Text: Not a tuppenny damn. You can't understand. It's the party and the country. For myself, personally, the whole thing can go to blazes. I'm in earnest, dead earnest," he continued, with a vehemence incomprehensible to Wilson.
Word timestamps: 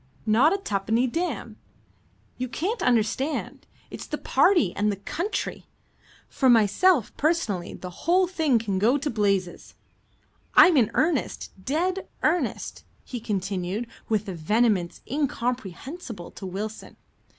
Not 0.25 0.51
a 0.51 0.57
tuppenny 0.57 1.05
damn. 1.05 1.57
You 2.35 2.47
can't 2.47 2.81
understand. 2.81 3.67
It's 3.91 4.07
the 4.07 4.17
party 4.17 4.75
and 4.75 4.91
the 4.91 4.95
country. 4.95 5.67
For 6.27 6.49
myself, 6.49 7.15
personally, 7.17 7.75
the 7.75 7.91
whole 8.07 8.25
thing 8.25 8.57
can 8.57 8.79
go 8.79 8.97
to 8.97 9.09
blazes. 9.11 9.75
I'm 10.55 10.75
in 10.75 10.89
earnest, 10.95 11.51
dead 11.63 12.07
earnest," 12.23 12.83
he 13.03 13.19
continued, 13.19 13.85
with 14.09 14.27
a 14.27 14.33
vehemence 14.33 15.01
incomprehensible 15.07 16.31
to 16.31 16.47
Wilson. 16.47 16.95